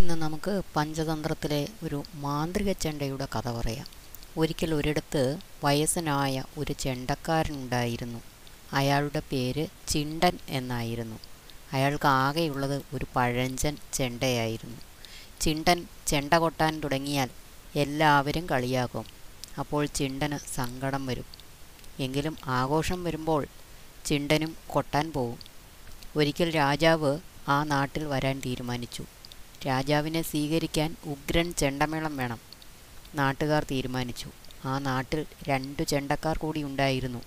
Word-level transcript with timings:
ഇന്ന് 0.00 0.14
നമുക്ക് 0.14 0.62
പഞ്ചതന്ത്രത്തിലെ 0.76 1.68
ഒരു 1.82 2.02
മാന്ത്രിക 2.14 2.72
ചെണ്ടയുടെ 2.72 3.28
കഥ 3.36 3.48
പറയാം. 3.48 3.86
ഒരിക്കൽ 4.38 4.74
ഒരിടത്ത് 4.74 5.38
വയസ്സനായ 5.64 6.44
ഒരു 6.58 6.72
ചെണ്ടക്കാരനുണ്ടായിരുന്നു 6.72 8.18
അയാളുടെ 8.72 9.22
പേര് 9.32 9.66
ചിണ്ടൻ 9.88 10.38
എന്നായിരുന്നു. 10.48 11.18
അയാൾക്ക് 11.72 12.06
ആകെയുള്ളത് 12.06 12.82
ഒരു 12.94 13.06
പഴഞ്ചൻ 13.16 13.76
ചെണ്ടയായിരുന്നു. 13.92 14.76
ചിണ്ടൻ 15.40 15.86
ചെണ്ട 16.06 16.34
കൊട്ടാൻ 16.34 16.80
തുടങ്ങിയാൽ 16.80 17.28
എല്ലാവരും 17.76 18.46
കളിയാക്കും 18.50 19.04
അപ്പോൾ 19.58 19.86
ചിണ്ടന് 19.86 20.38
സങ്കടം 20.54 21.06
വരും. 21.06 21.24
എങ്കിലും 21.98 22.36
ആഘോഷം 22.46 23.04
വരുമ്പോൾ 23.04 23.46
ചിണ്ടനും 24.04 24.56
കൊട്ടാൻ 24.66 25.12
പോകും 25.12 25.38
ഒരിക്കൽ 26.16 26.50
രാജാവ് 26.50 27.18
ആ 27.48 27.64
നാട്ടിൽ 27.64 28.04
വരാൻ 28.04 28.40
തീരുമാനിച്ചു. 28.46 29.04
രാജാവിനെ 29.66 30.22
സ്വീകരിക്കാൻ 30.22 30.96
ഉഗ്രൻ 31.04 31.54
ചെണ്ടമേളം 31.54 32.16
വേണം. 32.16 32.38
നാട്ടുകാർ 33.14 33.66
തീരുമാനിച്ചു. 33.70 34.30
ആ 34.64 34.78
നാട്ടിൽ 34.78 35.26
രണ്ടു 35.48 35.82
ചെണ്ടക്കാർ 35.82 36.38
കൂടി 36.38 36.62
ഉണ്ടായിരുന്നു. 36.62 37.18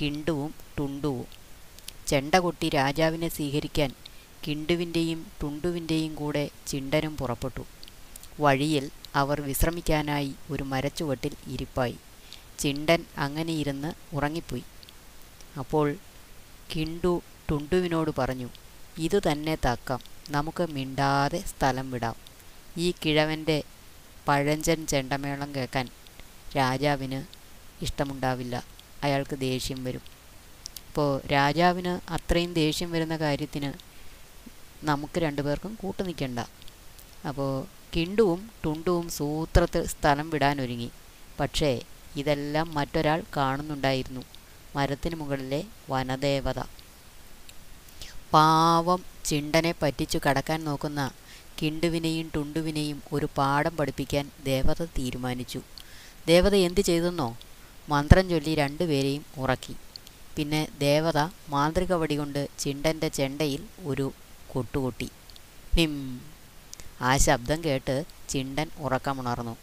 കിണ്ടുവും 0.00 0.54
ടുണ്ടുവും. 0.78 1.26
ചെണ്ട 2.06 2.34
കൊട്ടി 2.34 2.68
രാജാവിനെ 2.68 3.28
സ്വീകരിക്കാൻ 3.28 3.94
കിണ്ടുവിന്റെയും 4.46 5.26
ടുണ്ടുവിന്റെയും 5.42 6.14
കൂടെ 6.14 6.50
ചിണ്ടനും 6.66 7.16
പുറപ്പെട്ടു. 7.16 7.62
വഴിയിൽ 8.40 8.90
അവർ 9.14 9.40
വിശ്രമിക്കാനായി 9.40 10.34
ഒരു 10.50 10.62
മരച്ചുവട്ടിൽ 10.62 11.32
ഇരിപ്പായി. 11.46 11.96
ചിണ്ടൻ 12.58 13.04
അങ്ങനെ 13.18 13.52
ഇരുന്ന് 13.52 14.16
ഉറങ്ങിപ്പോയി. 14.16 14.62
അപ്പോൾ 15.58 15.96
കിണ്ടു 16.76 17.22
ടുണ്ടുവിനോട് 17.50 18.10
പറഞ്ഞു 18.18 18.48
ഇതുതന്നെ 18.98 19.54
തന്നെ 19.54 19.54
തക്കം. 19.54 20.17
നമുക്ക് 20.30 20.70
മിണ്ടാതെ 20.70 21.38
സ്ഥലം 21.38 21.90
വിടാം. 21.90 22.16
ഈ 22.76 22.94
കിഴവന്റെ 23.04 23.62
പഴഞ്ചൻ 24.28 24.86
ചെണ്ടമേളം 24.86 25.54
കേൾക്കാൻ 25.54 25.88
രാജാവിന് 26.56 27.24
ഇഷ്ടമുണ്ടാവില്ല. 27.84 28.64
അയാൾക്ക് 29.02 29.38
ദേഷ്യം 29.38 29.84
വരും. 29.84 30.02
അപ്പോൾ 30.86 31.26
രാജാവിന് 31.26 32.12
അത്രയും 32.12 32.54
ദേഷ്യം 32.54 32.90
വരുന്ന 32.90 33.16
കാര്യത്തിന് 33.16 33.72
നമുക്ക് 34.84 35.18
രണ്ടുപേർക്കും 35.18 35.78
കൂട്ടു 35.82 36.02
നിൽക്കണ്ട. 36.02 36.38
അപ്പോൾ 37.28 37.66
കിണ്ടുവും 37.96 38.50
ടുണ്ടുവും 38.64 39.08
സൂത്രത്തിൽ 39.08 39.86
സ്ഥലം 39.86 40.30
വിടാനൊരുങ്ങി. 40.30 40.90
പക്ഷേ 41.40 41.82
ഇതെല്ലാം 42.16 42.74
മറ്റൊരാൾ 42.74 43.22
കാണുന്നുണ്ടായിരുന്നു. 43.36 44.20
മരത്തിന് 44.76 45.16
മുകളിലെ 45.16 45.64
വനദേവത. 45.90 46.58
പാവം 48.32 49.04
ചിണ്ടനെ 49.24 49.74
പറ്റിച്ചു 49.82 50.18
കടക്കാൻ 50.18 50.64
നോക്കുന്ന 50.64 51.10
കിണ്ടുവിനെയും 51.62 52.30
ടുണ്ടുവിനെയും 52.34 53.02
ഒരു 53.12 53.28
പാഠം 53.38 53.76
പഠിപ്പിക്കാൻ 53.76 54.30
ദേവത 54.44 54.84
തീരുമാനിച്ചു. 54.84 55.60
ദേവത 56.26 56.54
എന്തു 56.54 56.80
ചെയ്തെന്നോ? 56.80 57.36
മന്ത്രം 57.88 58.28
ചൊല്ലി 58.28 58.54
രണ്ടുപേരെയും 58.54 59.24
ഉറക്കി. 59.38 59.76
പിന്നെ 60.36 60.68
ദേവത 60.78 61.18
മാന്ത്രിക 61.48 61.92
വടി 61.92 62.16
കൊണ്ട് 62.16 62.48
ചിണ്ടന്റെ 62.58 63.08
ചെണ്ടയിൽ 63.08 63.62
ഒരു 63.84 64.12
കൊട്ടുകൊട്ടി. 64.50 65.10
നിം 65.78 66.20
ആ 67.00 67.16
ശബ്ദം 67.16 67.64
കേട്ട് 67.64 68.04
ചിണ്ടൻ 68.28 68.68
ഉറക്കമുണർന്നു. 68.78 69.56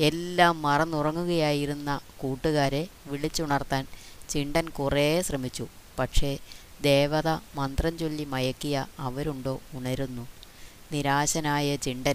എല്ലാം 0.00 0.62
മറന്നുറങ്ങുകയായിരുന്ന 0.62 2.00
കൂട്ടുകാരെ 2.18 2.88
വിളിച്ചുണർത്താൻ 3.06 3.86
ചിണ്ടൻ 4.30 4.68
കുറേ 4.68 5.22
ശ്രമിച്ചു. 5.22 5.66
പക്ഷേ 5.98 6.38
ദേവത 6.80 7.28
മന്ത്രം 7.54 7.98
ചൊല്ലി 7.98 8.24
മയക്കിയ 8.24 8.86
അവരുണ്ടോ 8.98 9.60
ഉണരുന്നു. 9.74 10.28
നിരാശനായ 10.92 11.76
ചിണ്ടൻ 11.76 12.14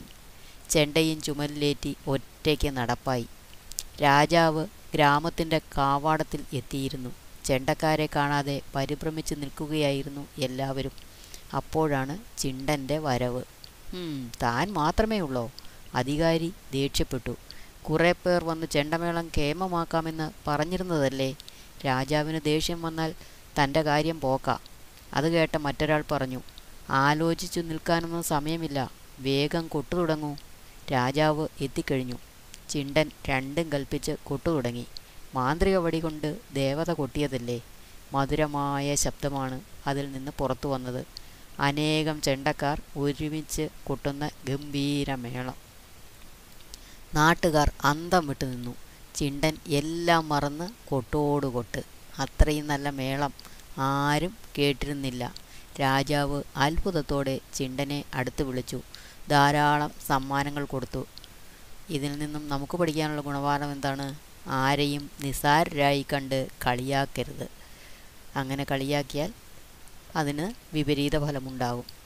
ചെണ്ടയും 0.70 1.22
ചുമലിലേറ്റി 1.22 1.96
ഒറ്റയ്ക്ക് 2.08 2.72
നടപ്പായി. 2.72 3.26
രാജാവ് 4.02 4.68
ഗ്രാമത്തിന്റെ 4.96 5.62
കാവാടത്തിൽ 5.78 6.44
എത്തിയിരുന്നു. 6.54 7.10
ചെണ്ടക്കാരെ 7.46 8.10
കാണാതെ 8.16 8.62
പരിഭ്രമിച്ച് 8.76 9.36
നിൽക്കുകയായിരുന്നു 9.38 10.28
എല്ലാവരും. 10.38 10.92
അപ്പോഴാണ് 11.56 12.18
ചിണ്ടന്റെ 12.38 12.98
വരവ്. 12.98 13.44
താൻ 14.44 14.74
മാത്രമേ 14.74 15.20
ഉള്ളോ 15.20 15.52
അധികാരി 15.96 16.54
ദേഷ്യപ്പെട്ടു. 16.74 17.36
കുറേ 17.90 18.12
പേർ 18.12 18.44
വന്ന് 18.44 18.68
ചെണ്ടമേളം 18.72 19.32
കേമമാക്കാമെന്ന് 19.38 20.32
പറഞ്ഞിരുന്നതല്ലേ? 20.48 21.36
രാജാവിന് 21.86 22.40
ദേഷ്യം 22.46 22.82
വന്നാൽ 22.82 23.14
തന്റെ 23.60 23.82
കാര്യം 23.82 24.20
പോക്ക. 24.20 24.58
അത് 25.14 25.30
കേട്ട 25.30 25.58
മറ്റൊരാൾ 25.58 26.04
പറഞ്ഞു 26.12 26.42
ആലോചിച്ചു 26.90 27.60
നിൽക്കാനൊന്നും 27.62 28.24
സമയമില്ല. 28.24 28.92
വേഗം 29.20 29.68
കൊട്ടു 29.68 29.96
തുടങ്ങൂ. 29.96 30.36
രാജാവ് 30.92 31.48
എത്തിക്കഴിഞ്ഞു. 31.62 32.18
ചിണ്ടൻ 32.70 33.12
രണ്ടും 33.30 33.72
കൽപ്പിച്ച് 33.72 34.12
കൊട്ടു 34.24 34.50
തുടങ്ങി. 34.50 34.86
മാന്ത്രിക 35.36 35.78
വടി 35.78 36.00
കൊണ്ട് 36.00 36.40
ദേവത 36.54 36.92
കൊട്ടിയതല്ലേ? 36.92 37.62
മധുരമായ 38.14 38.96
ശബ്ദമാണ് 38.96 39.62
അതിൽ 39.88 40.12
നിന്ന് 40.12 40.32
പുറത്തു 40.38 40.68
വന്നത്. 40.68 41.06
അനേകം 41.60 42.22
ചെണ്ടക്കാർ 42.22 42.82
ഒരുമിച്ച് 42.98 43.70
കൊട്ടുന്ന 43.84 44.30
ഗംഭീരമേളം 44.50 45.54
നാട്ടുകാർ 47.14 47.72
അന്തം 47.84 48.28
വിട്ടു 48.28 48.46
നിന്നു 48.46 48.76
ചിണ്ടൻ 49.16 49.58
എല്ലാം 49.68 50.30
മറന്ന് 50.30 50.90
കൊട്ടോട് 50.90 51.46
കൊട്ട്. 51.46 51.84
അത്രയും 52.20 52.68
നല്ല 52.68 52.90
മേളം 52.90 53.34
ആരും 53.78 54.38
കേട്ടിരുന്നില്ല. 54.58 55.34
രാജാവ് 55.80 56.44
അത്ഭുതത്തോടെ 56.58 57.40
ചിണ്ടനെ 57.54 58.04
അടുത്ത് 58.14 58.44
വിളിച്ചു. 58.44 58.82
ധാരാളം 59.30 59.92
സമ്മാനങ്ങൾ 60.08 60.66
കൊടുത്തു. 60.66 61.06
ഇതിൽ 61.90 62.18
നിന്നും 62.18 62.50
നമുക്ക് 62.50 62.78
പഠിക്കാനുള്ള 62.78 63.22
ഗുണപാഠം 63.22 63.72
എന്താണ്? 63.72 64.16
ആരെയും 64.48 65.12
നിസാരരായി 65.22 66.06
കണ്ട് 66.14 66.48
കളിയാക്കരുത്. 66.66 67.48
അങ്ങനെ 68.36 68.66
കളിയാക്കിയാൽ 68.72 69.34
അതിന് 70.16 70.54
വിപരീത 70.74 71.26
ഫലമുണ്ടാകും 71.28 71.94